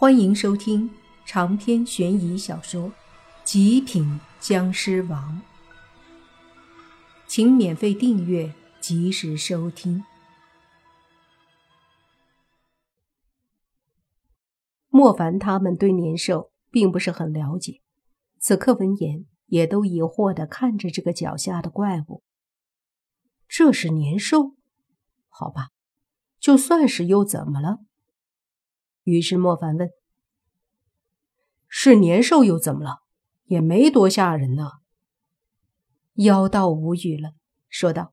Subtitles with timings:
[0.00, 0.88] 欢迎收听
[1.26, 2.82] 长篇悬疑小说
[3.42, 5.42] 《极品僵尸王》，
[7.26, 10.04] 请免费订阅，及时收听。
[14.88, 17.80] 莫凡他们对年兽并不是很了解，
[18.38, 22.22] 此刻闻言也都疑惑的看着这个脚下的怪物。
[23.48, 24.54] 这是年兽？
[25.26, 25.70] 好吧，
[26.38, 27.80] 就算是又怎么了？
[29.08, 29.88] 于是莫凡问
[31.66, 32.98] ：“是年兽又怎么了？
[33.46, 34.72] 也没多吓人呢。”
[36.16, 37.30] 妖道无语了，
[37.70, 38.12] 说道：“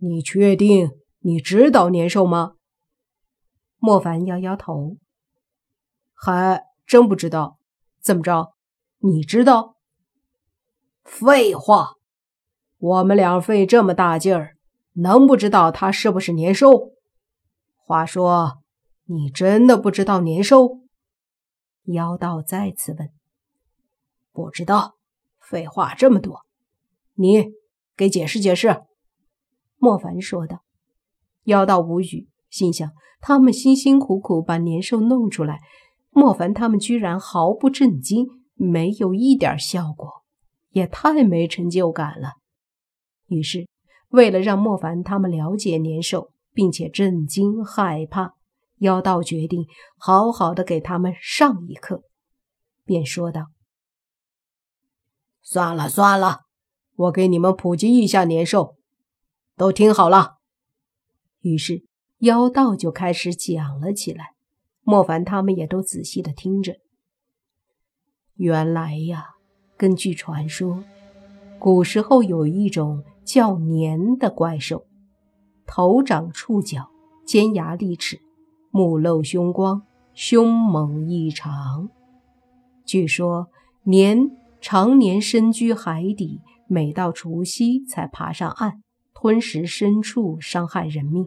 [0.00, 2.54] 你确定你知道年兽吗？”
[3.76, 4.96] 莫凡摇摇头
[6.16, 7.58] ：“还真不知道。
[8.00, 8.54] 怎么着？
[9.00, 9.76] 你知道
[11.04, 11.96] ？”“废话，
[12.78, 14.56] 我们俩费这么大劲儿，
[14.94, 16.92] 能不知道他是不是年兽？
[17.76, 18.62] 话说。”
[19.08, 20.80] 你真的不知道年兽？
[21.84, 23.10] 妖道再次问。
[24.32, 24.96] 不知道？
[25.38, 26.44] 废话这么多，
[27.14, 27.52] 你
[27.96, 28.82] 给解释解释。
[29.76, 30.62] 莫凡说道。
[31.44, 32.90] 妖道无语，心想：
[33.20, 35.60] 他们辛辛苦苦把年兽弄出来，
[36.10, 40.24] 莫凡他们居然毫不震惊，没有一点效果，
[40.70, 42.32] 也太没成就感了。
[43.28, 43.68] 于是，
[44.08, 48.34] 为了让莫凡他们了解年兽，并且震惊害怕。
[48.78, 49.66] 妖道决定
[49.98, 52.02] 好好的给他们上一课，
[52.84, 53.46] 便说道
[55.42, 56.40] ：“算了算了，
[56.94, 58.76] 我给你们普及一下年兽，
[59.56, 60.36] 都听好了。”
[61.40, 61.84] 于是
[62.18, 64.34] 妖道就开始讲了起来。
[64.88, 66.76] 莫凡他们也都仔细的听着。
[68.34, 69.34] 原来呀，
[69.76, 70.84] 根据传说，
[71.58, 74.86] 古时候有一种叫年的怪兽，
[75.66, 76.88] 头长触角，
[77.26, 78.20] 尖牙利齿。
[78.76, 79.80] 目露凶光，
[80.12, 81.88] 凶猛异常。
[82.84, 83.48] 据说
[83.84, 88.82] 年常年深居海底，每到除夕才爬上岸，
[89.14, 91.26] 吞食牲畜，伤害人命。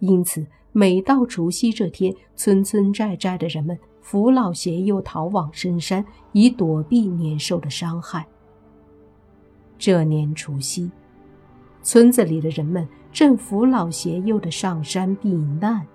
[0.00, 8.26] 因此，每到除夕这天，村村寨寨的人们扶老携幼逃往深山，以躲避年兽的伤害。
[9.78, 10.90] 这年除夕，
[11.82, 15.86] 村子里的人们正扶老携幼的上山避难。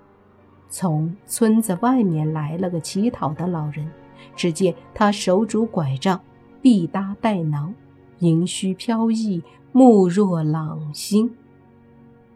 [0.78, 3.90] 从村子外面来了个乞讨的老人，
[4.36, 6.20] 只见他手拄拐杖，
[6.60, 7.74] 臂搭带囊，
[8.18, 9.42] 银须飘逸，
[9.72, 11.34] 目若朗星。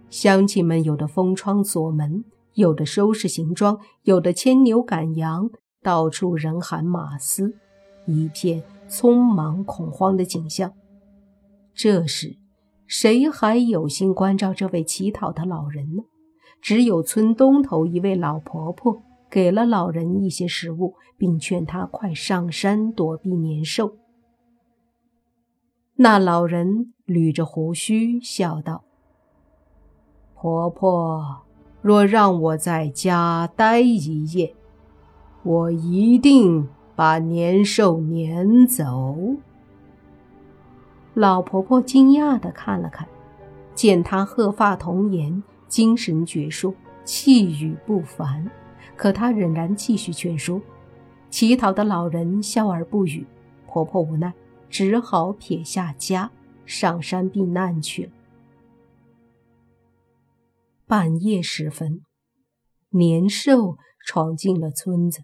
[0.08, 2.24] 乡亲们有的封窗锁门，
[2.54, 5.50] 有的收拾行装，有的牵牛赶羊，
[5.82, 7.54] 到处人喊马嘶，
[8.06, 10.72] 一片匆忙恐慌的景象。
[11.74, 12.38] 这时，
[12.86, 16.04] 谁还有心关照这位乞讨的老人呢？
[16.60, 23.96] 只有村东头一位老婆婆给了老人一些食物，并劝他快上山躲避年兽。
[25.96, 28.84] 那老人捋着胡须笑道
[30.34, 31.42] ：“婆婆，
[31.82, 34.54] 若让我在家待一夜，
[35.42, 39.16] 我一定把年兽撵走。”
[41.12, 43.06] 老婆婆惊讶地看了看，
[43.74, 45.42] 见他鹤发童颜。
[45.70, 48.50] 精神矍铄，气宇不凡，
[48.96, 50.60] 可他仍然继续劝说。
[51.30, 53.24] 乞讨的老人笑而不语，
[53.68, 54.34] 婆婆无奈，
[54.68, 56.32] 只好撇下家，
[56.66, 58.12] 上山避难去了。
[60.88, 62.02] 半夜时分，
[62.88, 65.22] 年兽闯进了村子，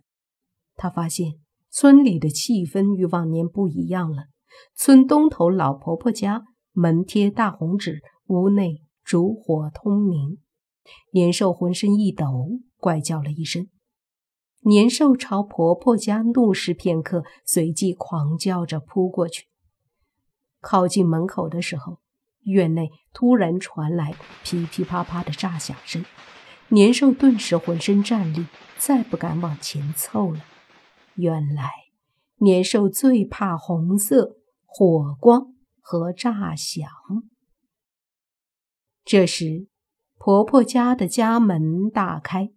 [0.76, 1.32] 他发现
[1.70, 4.26] 村里的气氛与往年不一样了。
[4.76, 8.85] 村东头老婆婆家门贴大红纸，屋内。
[9.06, 10.38] 烛火通明，
[11.12, 13.68] 年兽浑身一抖，怪叫了一声。
[14.62, 19.46] 年兽朝婆婆家怒视片刻，随即狂叫着扑过去。
[20.60, 22.00] 靠近门口的时候，
[22.46, 24.12] 院内突然传来
[24.42, 26.04] 噼噼啪啪的炸响声，
[26.70, 28.46] 年兽顿时浑身战栗，
[28.76, 30.40] 再不敢往前凑了。
[31.14, 31.70] 原来，
[32.38, 36.90] 年兽最怕红色、火光和炸响。
[39.06, 39.68] 这时，
[40.18, 42.50] 婆婆家的家门大开，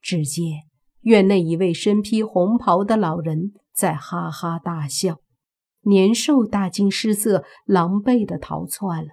[0.00, 0.68] 只见
[1.00, 5.20] 院内一位身披红袍的老人在哈哈大笑。
[5.80, 9.10] 年兽大惊失色，狼狈的逃窜了。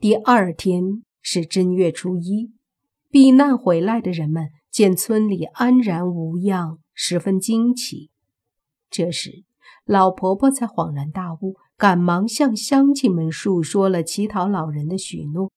[0.00, 2.52] 第二天是正月初一，
[3.10, 8.10] 避难回来的人们见村里安然无恙，十分惊奇。
[8.90, 9.44] 这时，
[9.84, 11.54] 老婆婆才恍然大悟。
[11.80, 15.50] 赶忙向乡亲们述说了乞讨老人的许诺，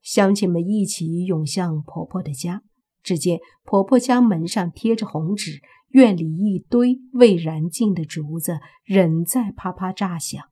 [0.00, 2.62] 乡亲们一起涌向婆婆的家，
[3.02, 10.42] 只见婆婆家门上贴着红纸，院里一堆未燃尽的竹子仍在啪啪炸响，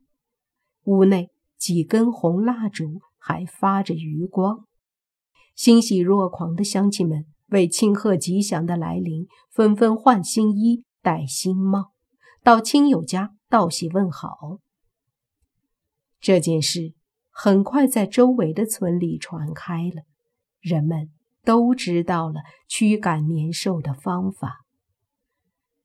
[0.84, 4.66] 屋内几根红蜡烛还发着余光。
[5.54, 11.92] 欣喜若狂的乡亲们为庆贺吉祥的来临，纷纷换新衣、戴新帽，
[12.42, 14.58] 到亲友家道喜问好。
[16.26, 16.92] 这件事
[17.30, 20.02] 很快在周围的村里传开了，
[20.60, 21.10] 人们
[21.44, 24.64] 都知道了驱赶年兽的方法。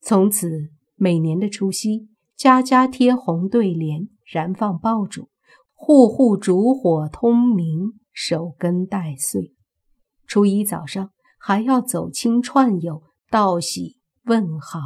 [0.02, 5.30] 从此，每年的除夕，家家贴红对联，燃放爆竹，
[5.74, 9.54] 户户烛火通明，守根待岁。
[10.26, 14.80] 初一早上，还要走亲串友，道喜问好。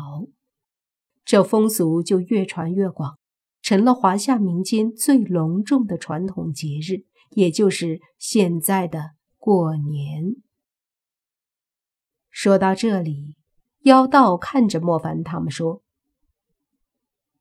[1.23, 3.17] 这风俗就越传越广。
[3.65, 10.35] 成了华夏民间最隆重的传统节日，也就是现在的过年。
[12.29, 13.37] 说到这里，
[13.79, 15.81] 妖道看着莫凡他们说：“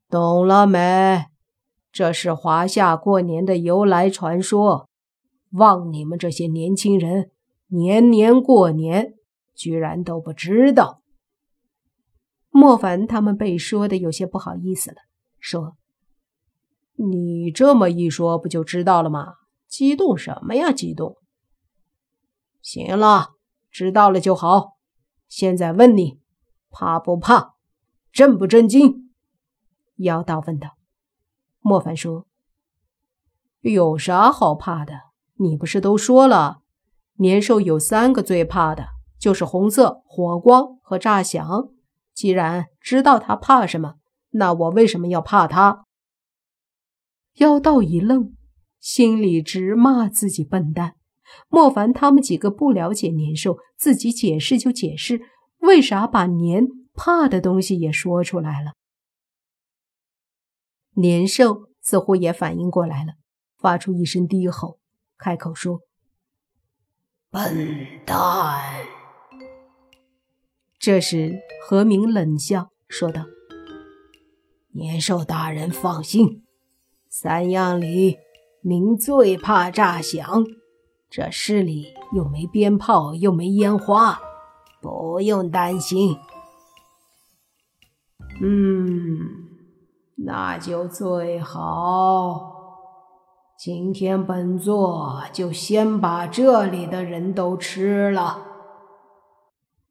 [0.09, 1.25] 懂了没？
[1.91, 4.89] 这是华夏过年的由来传说。
[5.51, 7.29] 望你们这些年轻人，
[7.67, 9.13] 年年过年，
[9.53, 11.03] 居然都不知道。”
[12.49, 14.97] 莫凡他们被说的有些不好意思了，
[15.39, 15.77] 说。
[16.97, 19.33] 你这么一说，不就知道了吗？
[19.67, 20.71] 激动什么呀？
[20.71, 21.17] 激动！
[22.61, 23.31] 行了，
[23.69, 24.77] 知道了就好。
[25.27, 26.19] 现在问你，
[26.69, 27.55] 怕不怕？
[28.13, 29.11] 震不震惊？
[29.97, 30.77] 妖道问道。
[31.59, 32.25] 莫凡说
[33.59, 34.93] ：“有啥好怕的？
[35.37, 36.61] 你不是都说了，
[37.15, 38.87] 年兽有三个最怕的，
[39.19, 41.69] 就是红色、火光和炸响。
[42.13, 43.95] 既然知道他怕什么，
[44.29, 45.84] 那我为什么要怕他？”
[47.35, 48.33] 妖道一愣，
[48.79, 50.95] 心里直骂自己笨蛋。
[51.49, 55.21] 莫凡他们几个不了解年兽，自己解释就解释，
[55.57, 58.73] 为啥把年怕的东西也说出来了？
[60.93, 63.13] 年兽似乎也反应过来了，
[63.57, 64.79] 发出一声低吼，
[65.17, 65.81] 开口说
[67.29, 68.85] ：“笨蛋。”
[70.79, 73.25] 这时何明冷笑说道
[74.71, 76.43] ：“年兽大人放心。”
[77.17, 78.17] 三样里，
[78.59, 80.43] 您最怕炸响。
[81.09, 84.19] 这市里又没鞭炮，又没烟花，
[84.81, 86.17] 不用担心。
[88.41, 89.47] 嗯，
[90.17, 92.51] 那就最好。
[93.57, 98.45] 今天本座就先把这里的人都吃了。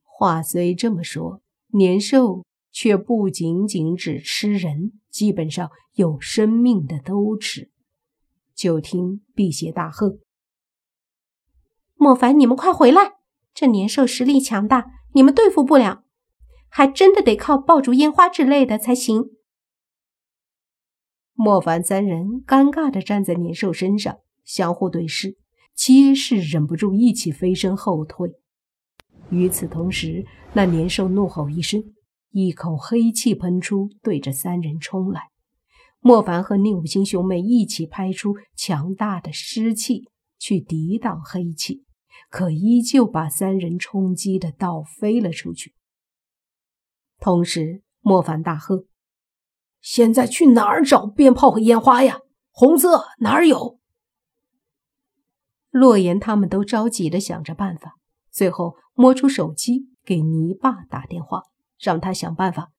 [0.04, 2.44] 话虽这么说，年兽。
[2.74, 7.70] 却不仅仅只吃人，基本上有生命的都吃。
[8.52, 10.18] 就听辟邪大喝
[11.94, 13.12] ：“莫凡，你们快回来！
[13.54, 16.02] 这年兽实力强大，你们对付不了，
[16.68, 19.30] 还真的得靠爆竹、烟花之类的才行。”
[21.34, 25.36] 莫凡三人尴尬的站在年兽身上，相互对视，
[25.76, 28.32] 皆是忍不住一起飞身后退。
[29.30, 31.82] 与此同时，那年兽怒吼一声。
[32.36, 35.30] 一口黑气喷出，对着三人冲来。
[36.00, 41.84] 莫凡和宁武星兄妹一起拍出强大的湿气去抵挡黑气，
[42.28, 45.74] 可依旧把三人冲击的倒飞了出去。
[47.20, 48.86] 同时，莫凡大喝
[49.80, 52.18] ：“现在去哪儿找鞭炮和烟花呀？
[52.50, 53.78] 红色哪儿有？”
[55.70, 57.94] 洛言他们都着急的想着办法，
[58.32, 61.42] 最后摸出手机给泥巴打电话。
[61.78, 62.72] 让他想办法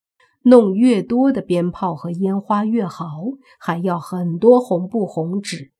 [0.43, 3.21] 弄越多的鞭炮和烟花越好，
[3.59, 5.71] 还要很多红布红纸。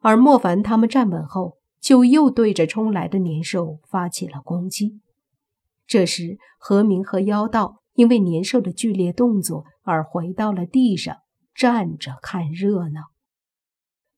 [0.00, 5.00] 而莫凡他们站稳后，就又对着冲来的年兽发起了攻击。
[5.86, 11.16] 这时，何明和妖道因为年兽的剧烈动作而回到了地上，
[11.54, 13.02] 站着看热闹。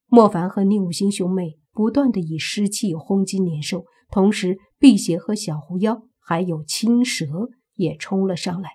[0.07, 6.08] 莫凡和宁武星兄妹不断的以湿气轰击年兽，同时辟邪和小狐妖。
[6.28, 8.73] 还有青蛇也冲了上来，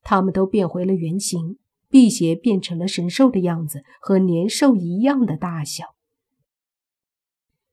[0.00, 1.58] 他们都变回了原形，
[1.90, 5.94] 辟邪变成了神兽的样子，和年兽一样的大小。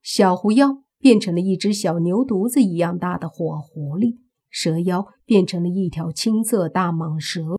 [0.02, 4.18] 小狐妖变成了一只小牛犊子一样大的火狐狸，
[4.50, 7.58] 蛇妖变成了一条青色大蟒蛇，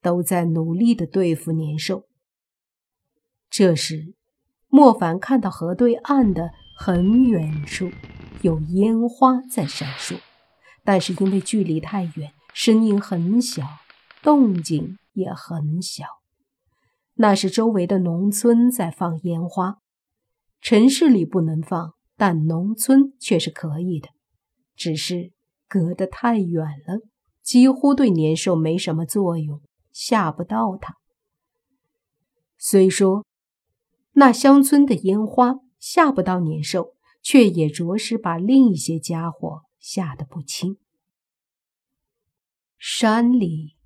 [0.00, 2.04] 都在努力的对付年兽。
[3.50, 4.14] 这时，
[4.68, 7.90] 莫凡看到河对岸的很远处
[8.42, 10.20] 有烟花在闪烁。
[10.86, 13.66] 但是因为距离太远，声音很小，
[14.22, 16.04] 动静也很小。
[17.14, 19.78] 那是周围的农村在放烟花，
[20.60, 24.10] 城市里不能放，但农村却是可以的。
[24.76, 25.32] 只是
[25.66, 27.00] 隔得太远了，
[27.42, 29.60] 几乎对年兽没什么作用，
[29.92, 30.94] 吓不到他。
[32.58, 33.26] 虽说
[34.12, 40.78] 那乡村的烟花吓不到年兽，却也着实把另一些家伙吓得不轻。
[42.76, 43.76] 山里，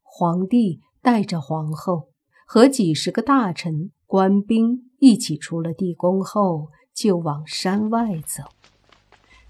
[0.00, 2.10] 皇帝带着皇后
[2.46, 8.44] 和几十个大臣、官兵一起出了地宫后，就往山外走。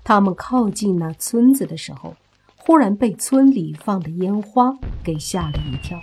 [0.02, 2.16] 他们靠近那村子的时候，
[2.56, 4.72] 忽然被村里放的烟花
[5.04, 6.00] 给吓了一跳。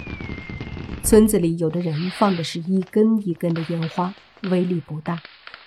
[1.03, 4.13] 村子里有的人放的是一根一根的烟花，
[4.43, 5.15] 威力不大；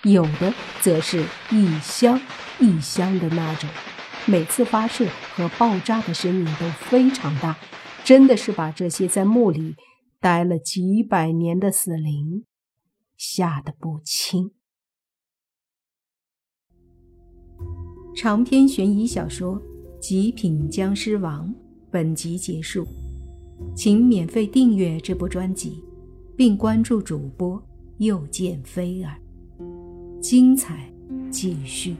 [0.03, 2.17] 有的则是一箱
[2.61, 3.69] 一箱的那种。
[4.29, 7.57] 每次发射和爆炸的声音都非常大，
[8.03, 9.75] 真的是把这些在墓里
[10.19, 12.43] 待了几百年的死灵
[13.15, 14.51] 吓得不轻。
[18.13, 19.55] 长篇悬疑小说
[19.99, 21.47] 《极品僵尸王》
[21.89, 22.85] 本集结束，
[23.75, 25.81] 请免费订阅这部专辑，
[26.35, 27.63] 并关注主播
[27.99, 29.17] 又见菲儿，
[30.19, 30.91] 精彩
[31.31, 31.95] 继续。